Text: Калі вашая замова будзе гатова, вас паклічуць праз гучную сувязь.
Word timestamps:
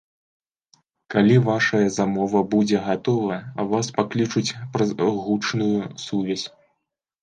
Калі 1.15 1.35
вашая 1.49 1.83
замова 1.99 2.43
будзе 2.55 2.77
гатова, 2.87 3.37
вас 3.75 3.93
паклічуць 4.01 4.47
праз 4.75 4.89
гучную 5.25 5.75
сувязь. 6.11 6.47